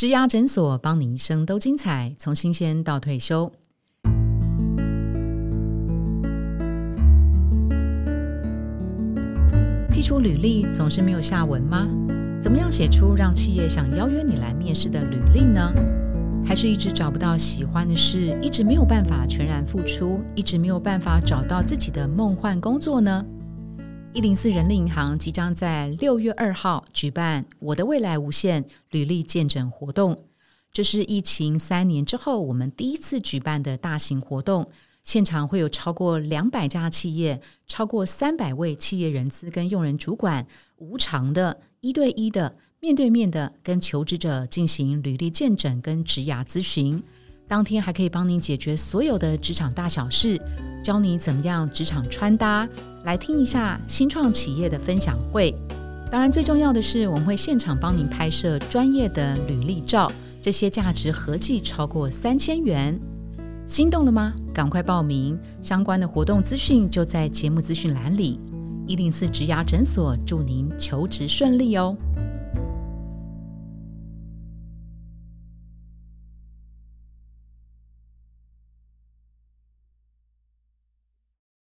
[0.00, 3.52] 植牙诊所，帮你一生都精彩，从新鲜到退休。
[9.90, 11.86] 寄出履历总是没有下文吗？
[12.40, 15.70] 怎么样写出让企业想邀约你来面试的履历呢？
[16.42, 23.22] 还是一直找不到喜欢的事，一直没有办法全然付出，一直没有办法找到自己的梦幻工作呢？
[24.12, 30.24] 一零四人力银行即将在六月二号举办“我的未来无限”履历见证活动，
[30.72, 34.68] 这是疫情三年之后我们第一次举办的大型活动。
[35.04, 40.44] 现场会有超过两百家企业，超过三百位企业人资跟用人主管，
[40.78, 47.00] 无偿的、一对一的、面对面的跟求职者进行履历见证跟职涯咨询。
[47.46, 50.40] 当天还可以帮您解决所有的职场大小事，
[50.82, 52.68] 教你怎么样职场穿搭。
[53.04, 55.54] 来听一下新创企业的分享会。
[56.10, 62.98] 当然，最重要的是我们会现场帮您拍摄专业的履历照，这些价值合计超过三千元。
[63.66, 64.34] 心动了吗？
[64.52, 65.38] 赶快报名！
[65.62, 68.40] 相关的活动资讯就在节目资讯栏里。
[68.88, 71.96] 一零四植牙诊所，祝您求职顺利哦。